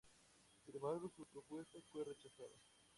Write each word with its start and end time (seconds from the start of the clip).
Sin 0.65 0.75
embargo, 0.75 1.11
su 1.15 1.25
propuesta 1.27 1.77
fue 1.91 2.03
rechazada. 2.03 2.57